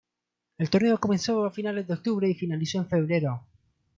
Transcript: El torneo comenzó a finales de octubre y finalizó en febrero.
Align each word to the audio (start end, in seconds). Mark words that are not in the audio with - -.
El 0.57 0.71
torneo 0.71 0.99
comenzó 0.99 1.45
a 1.45 1.51
finales 1.51 1.85
de 1.85 1.93
octubre 1.93 2.27
y 2.27 2.33
finalizó 2.33 2.79
en 2.79 2.87
febrero. 2.89 3.45